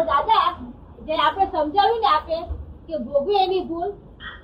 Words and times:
પણ 0.00 0.06
દાદા 0.06 0.48
જે 1.06 1.14
આપણે 1.16 1.46
સમજાવ્યું 1.48 2.00
ને 2.00 2.08
આપે 2.08 2.36
કે 2.86 2.98
ભોગવે 3.00 3.34
એની 3.38 3.64
ભૂલ 3.64 3.90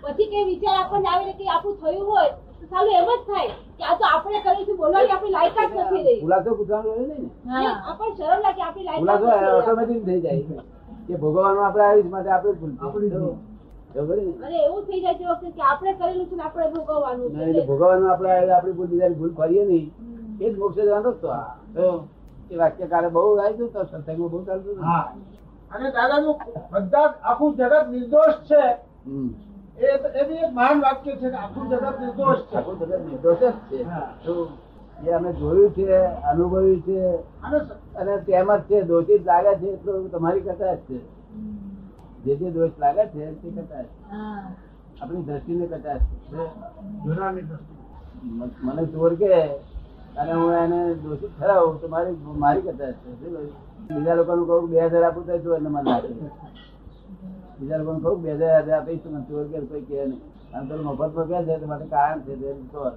પછી 0.03 0.29
કઈ 0.29 0.45
વિચાર 0.47 0.77
આપણને 0.77 1.09
આવે 1.09 1.33
કે 1.35 1.45
આપણું 1.49 1.77
થયું 1.79 2.07
હોય 2.07 2.31
તો 2.61 2.67
સાલું 2.71 2.95
એમ 2.95 3.09
જ 3.09 3.19
થાય 3.27 3.55
કે 3.79 3.85
આ 3.85 3.97
તો 3.97 4.05
આપણે 4.09 4.39
કર્યું 4.41 4.67
છે 4.67 4.75
બોલવાની 4.75 5.13
આપણી 5.13 5.33
લાયકાત 5.33 5.71
નથી 5.73 6.05
રહી. 6.05 6.21
પૂછવાનું 6.51 6.91
હોય 6.91 7.03
નહીં 7.03 7.23
ને? 7.23 7.61
ને 7.61 7.69
આપણને 7.83 8.17
શરમ 8.17 8.41
લાગે 8.43 8.63
આપણી 8.63 8.87
લાયકાત 8.87 9.59
ઓટોમેટિક 9.59 10.05
થઈ 10.05 10.21
જાય 10.21 10.63
કે 11.09 11.15
ભોગવવાનું 11.17 11.65
આપણે 11.65 11.85
આવીશ 11.85 12.11
માટે 12.11 12.31
આપણે 12.31 12.53
ભૂલ 12.55 12.73
એવું 14.61 14.83
થઈ 14.87 15.01
જાય 15.03 15.19
છે 15.19 15.25
વખતે 15.27 15.51
કે 15.53 15.63
આપણે 15.63 15.93
કરેલું 15.95 16.27
છે 16.27 16.37
ને 16.37 16.43
આપણે 16.43 16.69
ભોગવવાનું 16.71 17.33
ના, 17.33 17.53
છે 17.53 17.63
ભોગવવાનું 17.63 18.11
આપણે 18.11 18.53
આપણી 18.53 18.75
ભૂલ 18.75 18.89
બીજાની 18.89 19.17
ભૂલ 19.17 19.35
કરીએ 19.37 19.65
નહીં. 19.65 19.87
એ 20.41 20.47
જ 20.47 20.59
મોક્ષ 20.59 20.77
જવાનો 20.79 21.11
રસ્તો 21.11 21.29
આ. 21.31 21.47
તો 21.75 21.85
એ 22.51 22.57
વાક્યકારે 22.57 23.09
બહુ 23.11 23.23
આવ્યું 23.39 23.71
તો 23.71 23.85
સત્સંગમાં 23.85 24.31
બહુ 24.31 24.45
ચાલતું 24.45 24.79
હા. 24.83 25.07
અને 25.71 25.89
દાદાનું 25.91 26.37
બધા 26.73 27.15
આખું 27.23 27.55
જગત 27.55 27.89
નિર્દોષ 27.91 28.37
છે. 28.45 28.63
એ 29.79 30.23
બી 30.29 30.39
એક 30.39 30.53
મહાન 30.53 30.81
વાક્ય 30.81 31.17
છે 31.17 31.29
કે 31.31 31.37
આખું 31.37 31.69
જગત 31.69 32.01
નિર્દોષ 32.01 32.41
છે. 32.49 32.57
આખું 32.57 32.77
જગત 32.79 33.01
નિર્દોષ 33.07 33.39
જ 33.39 33.45
છે. 33.69 33.79
એ 34.99 35.13
અમે 35.13 35.33
જોયું 35.33 35.73
છે 35.75 35.97
અનુભવ્યું 36.25 36.83
છે 36.83 36.99
અને 37.43 37.59
અને 37.95 38.15
તેમ 38.23 38.49
જ 38.53 38.61
છે 38.69 38.85
દોષિત 38.85 39.25
લાગે 39.25 39.53
છે 39.59 39.69
એટલું 39.69 40.11
તમારી 40.11 40.41
કટાશ 40.41 40.79
છે. 40.89 40.99
જે 42.25 42.37
જે 42.37 42.51
દોષ 42.51 42.73
લાગે 42.79 43.05
છે 43.13 43.25
તે 43.43 43.49
કથા 43.51 43.85
હા. 44.11 44.49
આપણી 45.01 45.23
દ્રષ્ટિને 45.23 45.67
ને 45.67 45.79
છે. 45.79 45.99
મને 48.63 48.87
ચોર 48.87 49.15
કે 49.15 49.33
અને 50.21 50.33
હું 50.33 50.53
એને 50.55 50.79
દોષિત 51.03 51.31
ઠરાવું 51.37 51.77
તો 51.81 51.87
મારી 51.89 52.17
મારી 52.45 52.63
કરતા 52.63 52.93
છે? 53.01 53.11
બીજા 53.89 54.17
લોકોનું 54.19 54.47
કહું 54.49 54.71
બે 54.71 54.77
હજાર 54.83 55.05
આપું 55.05 55.23
તો 55.27 55.33
તું 55.45 55.55
એને 55.59 55.69
મને 55.69 55.83
નાખે 55.83 56.09
બીજા 57.59 57.79
લોકોને 57.81 58.01
કહું 58.05 58.17
બે 58.23 58.29
હજાર 58.33 58.63
હજાર 58.67 58.79
આપીશ 58.79 59.03
તો 59.03 59.09
મને 59.11 59.21
ચોર 59.29 59.45
કે 59.51 59.59
કોઈ 59.71 59.85
કહે 59.89 59.97
નહીં. 60.07 60.21
અને 60.55 60.65
પેલું 60.69 60.85
મફતમાં 60.87 61.27
કહે 61.29 61.39
છે 61.47 61.55
તો 61.61 61.67
માટે 61.67 61.87
કારણ 61.95 62.21
છે 62.25 62.33
તે 62.41 62.49
ચોર. 62.73 62.93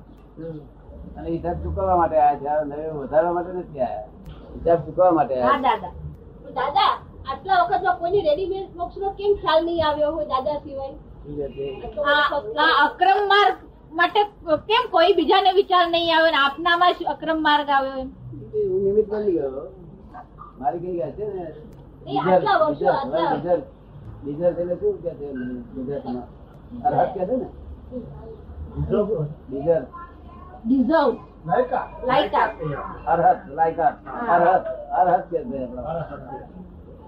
અને 1.18 1.28
હિસાબ 1.30 1.58
ચૂકવવા 1.64 1.98
માટે 2.02 2.18
આવ્યા 2.18 2.40
છે. 2.40 2.48
આ 2.50 2.64
નવે 2.66 2.86
વધારવા 2.98 3.34
માટે 3.38 3.52
નથી 3.54 3.82
આવ્યા 3.82 4.08
હિસાબ 4.56 4.80
ચૂકવવા 4.86 5.12
માટે 5.12 5.34
આયા 5.36 5.54
આવ્યા 5.54 5.78
દાદા. 5.78 5.94
દાદા 6.58 6.92
આટલા 7.30 7.60
વખતમાં 7.64 7.98
કોઈની 8.00 8.24
રેડીમેડ 8.30 8.70
મોક્ષનો 8.76 9.08
કેમ 9.20 9.32
ખ્યાલ 9.42 9.62
નહીં 9.66 9.84
આવ્યો 9.88 10.12
હોય 10.16 10.28
દાદા 10.34 10.58
સિવાય? 10.64 10.96
અક્રમ 12.86 13.20
માર્ગ 13.34 13.58
માટે 13.92 14.22
કેમ 14.68 14.84
કોઈ 14.92 15.14
બીજાને 15.16 15.52
વિચાર 15.54 15.86
નહીં 15.90 16.14
આવે 16.16 16.30
ને 16.32 16.38
આપનામાં 16.40 16.94
જ 16.94 17.06
અક્રમ 17.08 17.40
માર્ગ 17.42 17.70
આવ્યો 17.70 17.98
એમ? 17.98 18.10
નિમિત્ત 18.84 19.10
બની 19.10 19.34
ગયો. 19.34 19.64
મારી 20.60 20.80
કઈ 20.80 20.94
ગયા 20.94 21.12
છે 21.12 21.26
ને? 21.28 21.44
એટલે 24.52 24.76
શું 24.76 24.96
કે 25.00 25.12
ગુજરાતીમાં. 25.74 26.28
અરહત 26.84 27.10
કે 27.14 27.22
છે 27.22 27.36
ને? 27.38 27.48
બીજર 29.50 29.84
ડિઝર્વ 30.64 31.14
લાયકા. 31.46 31.86
અરહત 33.06 33.40
અરહત 34.28 34.66
અરહત 35.00 35.24
કે 35.30 35.40
છે 35.44 35.60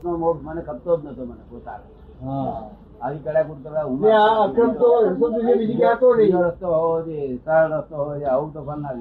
નો 0.03 0.17
મોક્ષ 0.17 0.43
મને 0.43 0.61
ખપતો 0.61 0.91
જ 0.93 1.03
નતો 1.05 1.23
મને 1.25 1.43
પોતાનો. 1.49 1.85
આવી 3.01 3.19
કડાકૂટ 3.19 3.61
કરવા 3.63 3.83
હું 3.83 3.99
અક્રમ 4.43 4.71
તો 4.75 4.87
રસ્તો 5.03 5.25
બીજી 5.57 5.77
ક્યાં 5.77 5.97
હતો 5.97 6.07
નહીં. 6.15 6.35
રસ્તો 6.43 6.67
હોવો 6.73 6.95
જોઈએ 7.01 7.37
સરળ 7.37 7.73
રસ્તો 7.73 7.95
હોવો 7.95 8.11
જોઈએ 8.11 8.27
આવું 8.27 8.49
તો? 8.53 8.59
ના, 8.61 8.93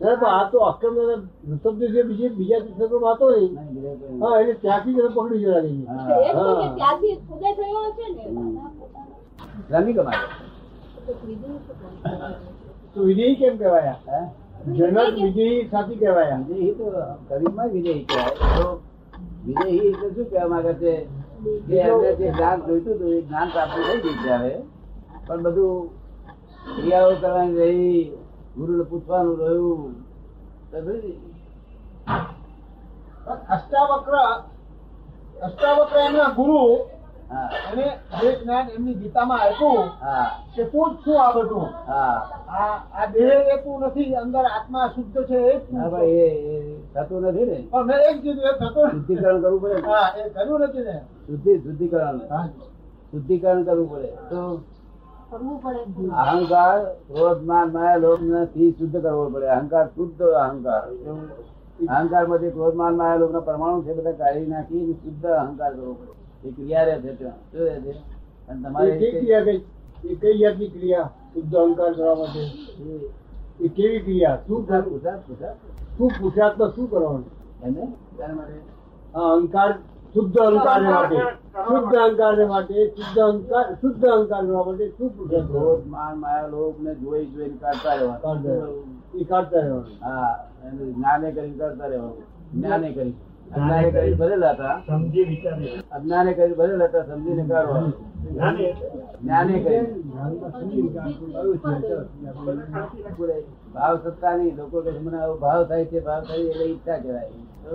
પણ 0.00 0.26
આ 0.28 0.44
તો 0.50 0.58
અક્રમ 0.62 0.94
શબ્દ 1.54 1.80
જે 1.94 2.00
બીજે 2.04 2.26
બીજા 2.30 2.60
તીર્થંકરોમાં 2.60 3.14
હતો 3.14 3.26
નહીં. 3.30 3.52
નહીં, 3.54 3.70
બીજો 3.74 3.90
કોઈ 4.00 4.20
હા 4.22 4.40
એટલે 4.40 4.54
ત્યાંથી 4.56 4.94
જ 4.94 4.98
પકડી 5.08 5.40
જવા 5.40 5.60
દઈએ 5.62 5.84
તો 6.32 6.44
ત્યાંથી 6.76 7.14
થયો 7.56 7.80
ને 12.96 13.04
વિજયી 13.06 13.36
કેમ 13.36 13.54
કહેવાયા? 13.58 14.24
જનક 14.68 15.16
વિજયી 15.16 15.68
સાથી 15.70 15.96
કહેવાયા 15.96 16.44
વિજય 16.48 16.74
તો 16.74 16.84
ગરીબમાં 17.30 17.70
વિજયી 17.72 18.04
કહેવાય. 18.04 18.76
વિજયી 19.46 19.88
એટલે 19.88 20.08
શું 20.14 20.26
કહેવા 20.26 20.48
માંગે 20.48 20.74
છે? 20.74 20.94
કે 21.68 21.76
એમને 21.80 22.10
જે 22.10 22.30
જ્ઞાન 22.30 22.62
જોઈતું 22.66 22.94
હતું 22.94 23.12
એ 23.12 23.22
જ્ઞાન 23.22 23.50
પ્રાપ્ત 23.50 23.74
થઈ 23.76 24.00
ગઈ 24.00 24.18
છે 24.22 24.32
હવે. 24.32 24.52
પણ 25.26 25.42
બધું 25.42 25.88
ક્રિયાઓ 26.76 27.12
કરવાની 27.16 27.58
રહી 27.60 28.12
ગુરુને 28.56 28.84
પૂછવાનું 28.84 29.36
રહ્યું. 29.38 29.94
અષ્ટાવક્ર 33.48 34.14
અષ્ટાવક્ર 35.42 35.96
એમના 35.98 36.30
ગુરુ 36.30 36.60
હા. 37.30 37.48
અને 37.70 37.86
જે 38.20 38.28
જ્ઞાન 38.36 38.70
એમની 38.70 38.94
ગીતામાં 38.94 39.40
આપ્યું 39.40 39.88
હા. 40.00 40.26
કે 40.56 40.64
તું 40.64 40.90
જ 40.92 41.02
છું 41.04 41.16
આ 41.16 41.32
બધું. 41.32 41.68
હા. 41.86 42.16
આ 42.50 42.74
આ 42.94 43.06
દેહ 43.06 43.54
એ 43.54 43.56
તું 43.64 43.86
નથી 43.86 44.16
અંદર 44.16 44.44
આત્મા 44.48 44.92
શુદ્ધ 44.94 45.26
છે 45.26 45.38
એ 45.46 45.54
જ 45.60 45.64
થતું 46.96 47.20
નથી 47.20 47.44
ને? 47.44 47.68
મેં 47.84 47.96
એક 47.96 48.22
કીધું 48.22 48.42
એ 48.42 48.52
થતું 48.52 48.88
શુદ્ધિકરણ 48.88 49.40
કરવું 49.40 49.60
પડે 49.60 49.74
હા 49.74 50.20
એ 50.20 50.28
કર્યું 50.28 50.60
નથી 50.60 50.78
ને. 50.78 51.00
શુદ્ધિ 51.26 51.58
શુદ્ધિકરણ. 51.58 52.18
શુદ્ધિકરણ 53.10 53.64
કરવું 53.64 53.90
પડે. 53.90 54.06
તો 54.06 54.62
અહંકાર 56.14 56.84
ક્રોધ 56.84 57.42
માન 57.42 57.72
માયા 57.72 57.96
લોભથી 57.96 58.70
શુદ્ધ 58.78 59.02
કરવો 59.02 59.28
પડે. 59.28 59.46
અહંકાર 59.46 59.86
શુદ્ધ 59.86 60.22
અહંકાર. 60.22 60.82
અહંકારમાંથી 61.88 62.50
ક્રોધ 62.50 62.74
માન 62.74 62.96
માયા 62.96 63.16
લોભ 63.16 63.32
ના 63.32 63.40
પરમાણુ 63.40 63.82
છે 63.82 63.94
બધા 63.94 64.12
કાઢી 64.12 64.46
નાખી 64.46 64.92
શુદ્ધ 64.92 65.26
અહંકાર 65.26 65.74
કરવો 65.74 65.92
પડે. 65.92 66.48
એ 66.48 66.52
ક્રિયા 66.52 66.84
રહે 66.84 67.00
છે 67.00 67.14
ત્યાં. 67.14 67.32
શું 67.32 67.60
રહે 67.60 67.80
છે? 67.80 67.90
અને 67.90 68.68
તમારે 68.68 69.10
ક્રિયા 69.10 69.44
કઈ? 69.44 69.60
એ 70.04 70.14
કઈ 70.14 70.38
જાતની 70.38 70.68
ક્રિયા? 70.68 71.10
શુદ્ધ 71.34 71.54
અહંકાર 71.54 71.92
કરવા 71.92 72.14
માટે? 72.14 72.40
એ- 72.82 73.10
એ 73.60 73.68
કેવી 73.68 73.98
ક્રિયા? 73.98 74.38
શું 74.46 74.68
થાય 74.68 74.80
પૂછા- 74.80 75.28
પૂછા. 75.28 75.54
શું 75.98 76.08
પુરુષાર્થમાં 76.18 76.70
શું 76.76 76.86
કરવાનું? 76.90 77.24
અહંકાર 79.14 79.70
શુદ્ધ 80.14 80.38
અહંકાર 80.38 80.80
માટે. 80.82 81.18
શુદ્ધ 81.68 81.94
અહંકાર 81.96 82.34
માટે 82.46 82.76
શુદ્ધ 82.96 83.18
અહંકાર 83.18 83.64
શુદ્ધ 83.74 84.04
અહંકાર 84.06 84.42
માટે 84.42 84.84
શું 84.88 85.10
કરવાનો? 85.18 85.46
ક્રોધ 85.50 85.84
માન 85.86 86.14
માયા 86.18 86.46
લોભ 86.46 86.76
ને 86.80 86.92
જોઈ 86.94 87.26
જોઈ 87.26 87.52
કાઢતા 87.60 87.94
રહેવાનું. 87.94 88.74
એ 89.14 89.24
કાઢતા 89.24 89.60
રહેવાનું. 89.60 89.94
હા 90.02 90.32
એને 90.64 90.82
જ્ઞાને 90.92 91.28
કરી 91.32 91.54
કરતા 91.60 91.86
રહેવાનું. 91.86 92.24
જ્ઞાને 92.54 92.88
કરી 92.92 93.14
અજ્ઞાને 93.54 93.90
કરી 93.90 94.14
ભરેલા 94.14 94.52
હતા 94.52 94.76
સમજી 94.86 95.24
વિચારી 95.24 95.74
અજ્ઞાને 95.92 96.32
કરી 96.34 96.54
ભરેલા 96.54 96.88
હતા 96.88 97.04
સમજીને 97.04 97.44
કાઢવાનું. 97.48 97.94
જ્ઞાને. 99.22 99.56
કરી 99.60 99.82
ભાવ 103.76 103.94
સત્તા 104.04 104.34
નહીં. 104.38 104.54
લોકો 104.58 104.76
કે 104.84 104.90
મને 104.98 105.18
આવો 105.20 105.34
ભાવ 105.44 105.62
થાય 105.70 105.86
છે 105.92 105.98
ભાવ 106.08 106.22
થાય 106.28 106.44
એટલે 106.50 106.66
ઈચ્છા 106.72 106.98
કહેવાય. 107.04 107.30
તો 107.62 107.72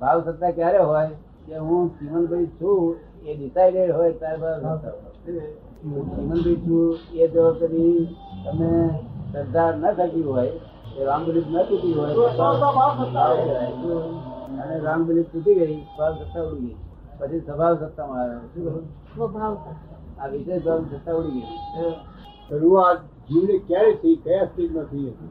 ભાવ 0.00 0.18
સત્તા 0.26 0.52
ક્યારે 0.58 0.80
હોય? 0.90 1.14
કે 1.46 1.54
હું 1.68 1.82
ચીમનભાઈ 1.96 2.50
છું 2.58 2.80
એ 3.26 3.30
ડિસાઇડેડ 3.36 3.94
હોય 3.96 4.12
ત્યારે 4.20 4.38
ભાવ 4.42 4.76
સત્તા 4.78 4.92
હોય. 4.96 5.46
હું 5.84 6.02
ચીમનભાઈ 6.12 6.58
છું 6.66 6.88
એ 7.22 7.24
જો 7.34 7.44
કદી 7.60 7.98
તમે 8.44 8.70
શ્રદ્ધા 9.32 9.70
ન 9.72 9.84
થતી 9.98 10.24
હોય 10.28 10.54
એ 10.98 11.00
રામ 11.08 11.20
બિલીફ 11.26 11.48
ન 11.50 11.56
તૂટી 11.68 11.94
હોય 11.98 12.12
તો 12.14 12.24
ભાવ 12.38 12.92
સત્તા 13.00 13.28
કહેવાય. 13.36 13.70
અને 14.62 14.74
રામ 14.86 15.00
બિલીફ 15.06 15.28
તૂટી 15.32 15.56
ગઈ 15.58 15.78
ભાવ 15.98 16.12
સત્તા 16.20 16.44
ઉડી 16.46 16.64
ગઈ. 16.64 16.76
પછી 17.18 17.40
સ્વભાવ 17.46 17.74
સત્તામાં 17.82 18.18
આવે 18.20 18.36
શું? 18.54 18.84
આ 20.20 20.28
વિશેષ 20.32 20.62
ભાવ 20.66 20.80
સત્તા 20.90 21.16
ઉડી 21.18 21.34
ગઈ. 21.36 21.94
શરૂઆત 22.46 23.00
જીવને 23.32 23.56
ક્યારે 23.66 23.92
થઈ 23.96 24.16
કયા 24.24 24.46
સ્ટેજમાં 24.46 24.86
થઈ 24.86 25.06
હતી? 25.08 25.30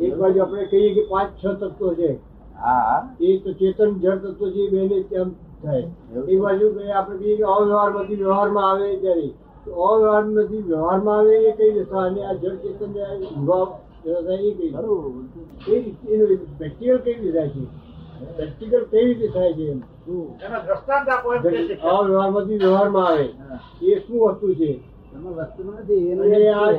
એક 0.00 0.12
બાજુ 0.16 0.38
આપણે 0.40 0.64
કહીએ 0.66 0.90
કે 0.94 1.02
પાંચ 1.10 1.30
છ 1.36 1.44
તત્વો 1.60 1.88
છે 1.94 2.10
હા. 2.58 2.98
એ 3.20 3.36
તો 3.38 3.50
ચેતન 3.54 3.90
જળ 3.98 4.18
તત્વો 4.18 4.46
છે 4.50 4.60
એ 4.60 4.70
બેને 4.70 4.98
તેમ 5.04 5.28
થાય. 5.62 5.86
એક 6.28 6.38
બાજુ 6.40 6.66
કે 6.74 6.82
આપણે 6.92 7.18
કહીએ 7.18 7.36
કે 7.36 7.44
અવ્યવહારમાંથી 7.46 8.16
વ્યવહારમાં 8.16 8.70
આવે 8.70 8.88
ત્યારે. 8.96 9.28
અવ્યવહારમાંથી 9.66 10.62
વ્યવહારમાં 10.62 11.18
આવે 11.18 11.34
એ 11.42 11.52
કઈ 11.52 11.72
દશા 11.76 12.04
અને 12.04 12.20
આ 12.22 12.34
જળ 12.34 12.56
ચેતન 12.58 12.90
એ 12.96 13.06
કઈ 14.52 14.70
ખરું 14.72 15.28
કઈ 15.64 15.82
થાય 17.32 17.48
છે? 17.48 17.62
પ્રેક્ટિકલ 18.36 18.84
કઈ 18.90 19.04
રીતે 19.04 19.32
થાય 19.32 19.54
છે 19.54 19.76
છે. 21.42 21.78
અવ્યવહારમાંથી 21.82 22.58
વ્યવહારમાં 22.58 23.06
આવે 23.06 23.30
એ 23.82 24.00
શું 24.00 24.20
વસ્તુ 24.20 24.54
છે 24.54 24.80
વસ્તુ 25.12 25.64
નથી 25.64 26.12
આ. 26.50 26.78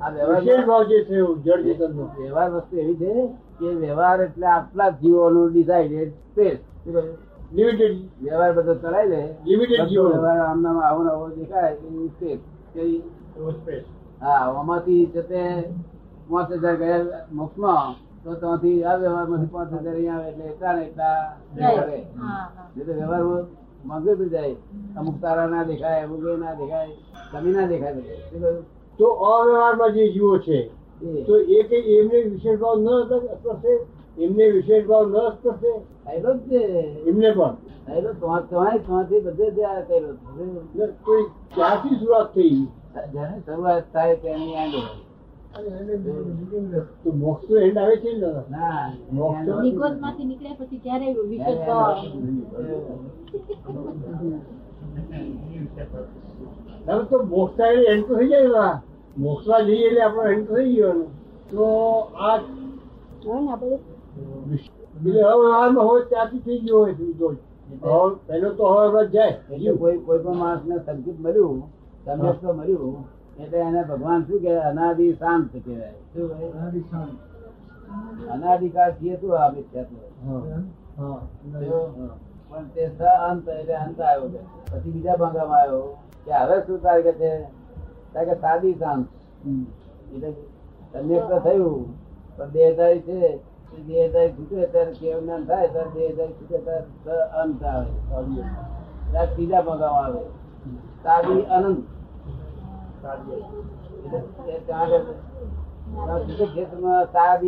આ 0.00 0.10
વ્યવહાર 0.10 0.42
વસ્તુ 2.50 2.76
એવી 2.76 2.96
છે 2.96 3.28
કે 3.58 3.74
વ્યવહાર 3.74 4.20
એટલે 4.20 4.46
આટલા 4.46 4.90
જીવોનું 4.90 5.52
ડિસાઇડેડ 5.52 6.12
સ્પેસ 6.30 6.58
લિમિટેડ 7.52 7.98
વ્યવહાર 8.22 8.54
બધો 8.54 8.74
ચલાવી 8.74 9.08
લે 9.08 9.36
લિમિટેડ 9.46 9.88
જીવો. 9.88 10.08
વ્યવહાર 10.08 10.40
આમનામ 10.40 10.78
આવો 10.78 11.08
આવો 11.08 11.28
દેખાય 11.28 11.70
એ 11.70 12.08
સ્પેસ. 12.08 12.40
હા 14.20 14.50
આમાંથી 14.50 15.06
છે 15.06 15.22
તે 15.22 15.64
પાંચ 16.30 16.52
હજાર 16.52 16.76
ગયા 16.76 17.26
મોક્ષમાં 17.32 17.94
તો 18.24 18.34
ત્યાંથી 18.34 18.84
આ 18.84 18.96
વ્યવહારમાંથી 18.96 19.46
પાંચ 19.46 19.72
હજાર 19.72 19.94
અહીંયા 19.94 20.14
આવે 20.14 20.28
એટલે 20.28 20.44
એટલા 20.44 20.72
ને 20.72 20.82
એટલા 20.82 21.36
કરે. 21.56 21.96
હા 21.96 22.26
હા. 22.26 22.70
નહીં 22.76 22.86
તો 22.86 22.92
વ્યવહારમાં 22.92 23.46
માંગે 23.88 24.14
જાય. 24.28 24.54
અમુક 24.96 25.20
તારા 25.22 25.46
ના 25.46 25.62
દેખાય 25.62 26.02
અમુક 26.02 26.20
એ 26.20 26.36
ના 26.36 26.54
દેખાય 26.54 26.88
કમી 27.32 27.52
ના 27.52 27.66
દેખાય? 27.66 27.94
તો 28.98 29.06
અવ્યવહારમાં 29.06 29.92
જે 29.92 30.12
જીવો 30.12 30.38
છે 30.38 30.82
તો 31.26 31.38
એ 31.38 31.62
કઈ 31.62 31.94
એમને 31.94 32.20
વિશેષ 32.22 32.58
ભાવ 32.58 32.80
ન 32.80 32.86
સ્પર્શે? 33.34 33.86
એમને 34.24 34.48
વિશેષ 34.48 34.86
ભાવ 34.86 35.08
ન 35.08 35.16
સ્પર્શે? 35.28 35.78
થયેલો 35.78 36.34
જ 36.34 36.38
છે. 36.38 36.58
એમને 37.04 37.30
પણ. 37.30 37.56
થયેલો 37.86 38.12
તો- 38.12 38.40
તમારી 38.40 38.78
ત્યાંથી 38.78 39.20
બધે 39.20 39.50
જ 39.50 39.60
આ 39.60 39.80
કર્યો. 39.80 40.88
કોઈ 41.04 41.22
ક્યાંથી 41.54 41.96
શરૂઆત 41.96 42.34
થઈ? 42.34 42.66
જ્યારે 43.12 43.40
શરૂઆત 43.46 43.82
થાય 43.92 44.16
તેની. 44.16 44.54
તો 44.72 45.11
મોક્ષ 47.14 47.46
તો 47.46 47.54
એન્ડ 47.58 47.78
આવે 47.78 47.96
છે 48.00 48.10
ને 48.12 48.28
મોક્ષમાંથી 49.12 50.24
નીકળે 50.24 50.50
પછી 50.58 50.80
ક્યારે 50.80 51.06
વિશેષ 51.28 51.60
ભાવ 51.66 51.80
આવે? 51.82 52.06
દાદા 56.86 57.04
તો 57.04 57.16
મોક્ષ 57.24 57.58
એન્ડ 57.60 58.06
તો 58.08 58.12
થઈ 58.16 58.30
જાય 58.30 58.66
ને 59.16 59.26
દાદા 59.26 59.60
જઈએ 59.66 59.86
એટલે 59.86 60.02
આપણો 60.02 60.22
એન્ડ 60.24 60.46
થઈ 60.48 60.74
ગયો. 60.74 61.04
તો 61.50 61.64
આ 62.16 62.38
અવ્યવહારમાં 64.96 65.86
હોય 65.86 66.04
ત્યાંથી 66.04 66.40
થઈ 66.40 66.60
ગયો 66.60 66.80
હોય 66.80 66.94
પહેલો 68.26 68.48
તો 68.52 68.64
હવે 68.66 69.02
જાય. 69.08 69.36
કોઈ 69.78 69.98
કોઈ 69.98 70.18
પણ 70.18 70.36
માણસ 70.36 70.64
ને 70.64 70.76
સંકેત 70.78 71.18
મળ્યું 71.20 71.62
સંદેશ 72.06 72.38
તો 72.40 72.48
મળ્યું 72.54 72.94
એટલે 73.40 73.58
એને 73.58 73.82
ભગવાન 73.84 74.20
શું 74.26 74.38
કે 74.40 74.52
અનાદિ 74.70 75.06
શાંત 75.20 75.52
કહેવાય. 75.52 75.98
શું? 76.12 76.28
અનાદિકાળ 78.30 78.92
છીએ 78.98 79.14
તું 79.20 79.32
આ 79.36 79.50
મિથ્યાત્વ. 79.50 79.94
પણ 82.50 82.66
તે 82.74 82.82
સ 82.86 83.00
અંત 83.28 83.46
એટલે 83.48 83.74
અંત 83.76 83.98
આવ્યો 84.00 84.28
કે 84.28 84.40
પછી 84.70 84.92
બીજા 84.94 85.16
ભાગામાં 85.16 85.60
આવ્યો 85.60 85.86
કે 86.24 86.32
હવે 86.32 86.56
શું 86.66 86.78
થાય 86.80 87.02
કે 87.02 87.12
છે? 87.20 87.30
કે 88.14 88.34
સાદી 88.40 88.74
શાંત. 88.78 89.06
એટલે 90.14 90.30
સમ્યક 90.92 91.24
તો 91.28 91.36
થયું 91.40 91.82
પણ 92.36 92.50
દેહધારી 92.52 93.02
છે 93.06 93.18
એ 93.72 93.78
હજાર 93.86 94.28
છૂટે 94.36 94.56
ત્યારે 94.72 94.92
કેવું 95.00 95.22
જ્ઞાન 95.24 95.42
થાય 95.46 95.68
ત્યારે 95.72 95.90
દેહધારી 95.94 96.36
છૂટે 96.38 96.58
ત્યારે 96.66 96.86
સ 97.04 97.06
અંત 97.42 97.62
આવે. 97.64 97.92
ત્યારે 99.10 99.30
ત્રીજા 99.34 99.62
ભાગામાં 99.62 100.04
આવે. 100.04 100.22
સાદી 101.04 101.42
અનંત 101.48 101.68
એટલે 101.68 101.70
એ 101.70 101.70
ત્યાં 101.72 101.78
આગળ 101.78 101.78
ત્યાં 101.78 101.78
છૂટક 101.78 101.80
ક્ષેત્રમાં 101.82 102.88
સાદી 103.02 103.42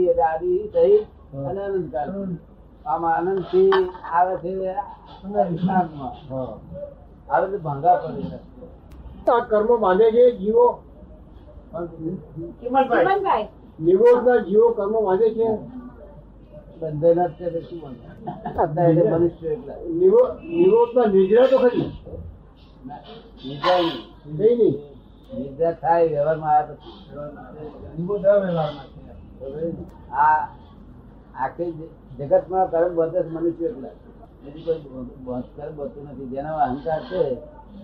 એટલે 0.06 0.66
થઈ 0.66 1.06
અને 1.48 1.60
અનંતકાળ. 1.60 2.28
આમાં 2.86 3.16
અનંતથી 3.16 3.70
આવે 4.12 4.36
છે 4.36 4.74
આવે 7.30 7.50
તો 7.50 7.58
ભંગા 7.58 7.96
પડે 7.96 8.38
તો 9.26 9.32
આ 9.32 9.44
કર્મ 9.44 9.80
બાંધે 9.80 10.10
છે 10.10 10.36
જીવો? 10.36 10.78
ચિમનભાઈ 12.60 13.48
નિરોધના 13.80 14.36
જીવો 14.36 14.68
કર્મ 14.68 15.04
બાંધે 15.04 15.30
છે? 15.30 15.58
બંધન 16.80 17.26
જ 17.26 17.60
શું 17.60 17.80
એટલે 18.88 19.10
મનુષ્ય 19.10 19.56
નિરો- 19.92 20.48
નિરોધના 20.48 21.04
નિદ્રા 21.04 21.46
તો 21.46 21.58
ખરી? 21.58 21.92
ના, 22.86 22.98
નહીં. 23.44 23.92
નહીં. 24.36 24.93
નિદ્રા 25.36 25.74
થાય 25.82 26.06
વ્યવહારમાં 26.06 26.52
આવ્યા 26.54 26.76
પછી 29.40 29.86
આ 30.24 30.40
આખી 31.36 31.72
જગતમાં 32.18 32.66
કર્મ 32.70 32.92
બધે 32.98 33.20
મનુષ્ય 33.32 33.66
એકલા 33.68 33.94
બીજું 34.42 34.78
કોઈ 35.26 35.42
કર્મ 35.56 35.72
બધું 35.78 36.04
નથી. 36.04 36.28
જેનો 36.32 36.50
અહંકાર 36.58 37.00
છે 37.10 37.20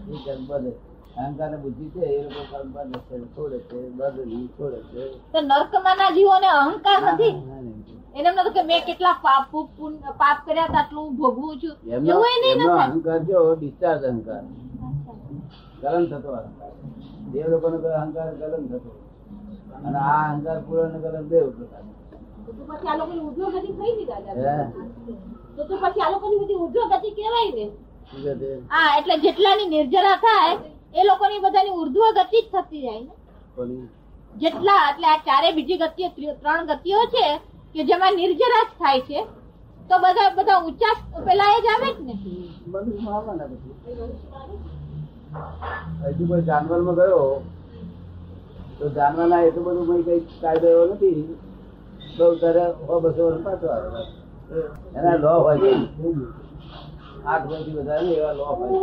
એ 0.08 0.16
કર્મ 0.24 0.42
બધે 0.50 0.72
અહંકાર 1.16 1.48
ને 1.50 1.56
બુદ્ધિ 1.56 1.84
છે 1.94 2.02
એ 2.06 2.18
લોકો 2.24 2.42
કર્મ 2.50 2.68
બધે 2.74 2.98
છે 3.08 3.14
છોડે 3.34 3.58
છે 3.68 3.78
બધે 3.98 4.22
નહીં 4.24 4.48
છોડે 4.56 4.78
છે. 4.90 5.02
તો 5.32 5.38
નર્કમાં 5.40 5.96
ના 5.98 6.14
જીવોને 6.16 6.48
અહંકાર 6.54 7.00
નથી. 7.12 7.34
એને 8.16 8.28
એમ 8.30 8.38
કે 8.54 8.62
મેં 8.62 8.80
કેટલા 8.86 9.16
પાપ 9.22 9.44
પાપ 10.20 10.38
કર્યા 10.46 10.68
હતા 10.68 10.80
આટલું 10.80 11.08
ભોગવું 11.18 11.54
છું. 11.60 11.74
એવું 11.86 12.26
એ 12.26 12.36
નહીં 12.42 12.70
અહંકાર 12.78 13.20
જો 13.28 13.38
ડિસ્ચાર્જ 13.56 14.02
અહંકાર. 14.04 14.42
ગલન 15.82 16.04
થતો 16.10 16.30
અહંકાર. 16.32 16.72
દેવ 17.32 17.46
લોકોનો 17.52 17.76
અહંકાર 17.94 18.28
ગલન 18.40 18.64
થતો 18.70 18.90
અને 19.78 19.98
આ 20.00 20.20
અહંકાર 20.24 20.58
પૂરો 20.64 20.82
ને? 20.86 20.98
ગલન 21.00 21.24
દેવ 21.28 21.46
પ્રકાર 21.52 21.82
એટલે 28.96 29.14
જેટલાની 29.24 29.68
નિર્જરા 29.68 30.16
થાય 30.18 30.52
એ 30.94 31.00
લોકોની 31.04 31.40
બધાની 31.40 31.76
ઉર્ધ્વ 31.80 32.04
ગતિ 32.18 32.38
જ 32.38 32.48
થતી 32.54 32.82
જાય 32.82 33.00
ને. 33.00 33.12
જેટલા 34.34 34.80
એટલે 34.90 35.06
આ 35.08 35.20
ચારે 35.26 35.48
બીજી 35.56 35.78
ગતિઓ 35.82 36.08
ત્રણ 36.40 36.66
ગતિઓ 36.70 37.00
છે 37.14 37.26
કે 37.74 37.80
જેમાં 37.84 38.14
નિર્જરા 38.16 38.64
જ 38.64 38.72
થાય 38.78 39.00
છે 39.02 39.18
તો 39.90 39.94
બધા 39.98 40.30
બધા 40.36 40.58
ઊંચા 40.64 40.94
પેલા 41.26 41.50
એ 41.52 41.62
જ 41.64 41.68
આવે 41.68 41.88
જ 41.90 41.98
ને. 42.00 42.14
હજુ 45.30 46.22
કોઈ 46.28 46.42
જાનવરમાં 46.48 46.96
ગયો 46.98 47.42
તો 48.78 48.84
જાનવરના 48.96 49.42
એટલું 49.48 49.64
બધું 49.66 49.86
કોઈ 49.88 50.04
કઈ 50.06 50.20
કાયદો 50.42 50.68
એવો 50.74 50.84
નથી. 50.94 51.22
તો 52.16 52.24
તારે 52.40 52.64
સો 52.86 52.94
બસો 53.02 53.22
વર્ષ 53.26 53.42
પાછો 53.46 53.66
આવે 53.74 54.00
એના 54.96 55.16
લો 55.24 55.32
હોય 55.44 55.56
છે. 55.62 55.70
આઠ 57.30 57.46
વર્ષથી 57.48 57.76
વધારે 57.78 58.02
નહીં 58.06 58.18
એવા 58.20 58.38
લો 58.38 58.44
હોય 58.58 58.68
છે. 58.70 58.80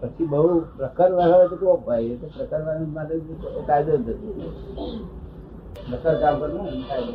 પછી 0.00 0.28
બહુ 0.30 0.40
પ્રખર 0.78 1.10
વાળા 1.18 1.48
તો 1.50 1.56
કોક 1.56 1.80
ભાઈ? 1.86 2.10
એ 2.12 2.16
તો 2.20 2.26
પ્રખર 2.36 2.60
વાળા 2.66 2.94
માટે 2.96 3.14
કાયદો 3.68 3.92
જ 3.96 3.98
નથી. 3.98 4.34
પ્રખર 5.88 6.14
કામ 6.22 6.34
કરવું 6.40 6.66
કાયદો. 6.88 7.14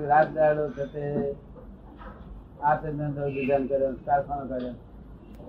રાત 0.04 0.28
દાડો 0.34 0.64
થતે 0.70 1.02
કારખાનો 4.06 4.44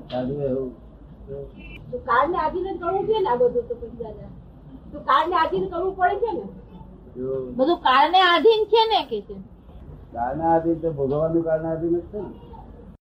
સાધુ 0.09 0.36
એવું 0.43 0.69
તો 1.91 1.98
કાળને 2.05 2.38
આધીન 2.38 2.65
જ 2.65 2.77
કરવું 2.79 3.05
છે 3.07 3.17
ને? 3.19 3.29
આ 3.29 3.38
બધું 3.38 3.63
તો 3.63 3.75
પછી 3.75 4.00
દાદા 4.00 4.29
તો 4.91 4.98
કાળને 5.05 5.36
આધીન 5.36 5.65
કરવું 5.69 5.93
પડે 5.95 6.17
છે 6.21 6.31
ને? 6.33 6.43
બધું 7.55 7.79
કાળને 7.81 8.19
આધીન 8.24 8.62
છે 8.67 8.81
ને 8.88 9.01
કે 9.05 9.19
છે? 9.24 9.36
કાળના 10.13 10.51
આધીન 10.53 10.79
તો 10.81 10.93
ભોગવવાનું 10.93 11.43
કારણ 11.43 11.67
આધીન 11.67 11.95
જ 11.95 12.03
છે 12.12 12.19
ને. 12.19 12.29